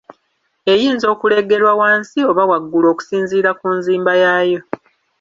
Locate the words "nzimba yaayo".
3.77-4.61